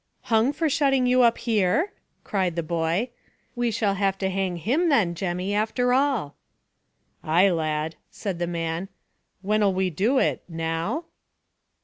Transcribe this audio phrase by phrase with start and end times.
[0.33, 1.93] "Hung for shutting you up here?"
[2.23, 3.11] cried the boy.
[3.55, 6.33] "We shall have to hang him then, Jemmy, after all."
[7.23, 8.89] "Ay, lad," said the man.
[9.43, 11.03] "When'll we do it; now?"